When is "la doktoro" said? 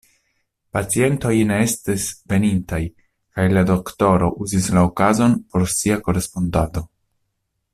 3.57-4.31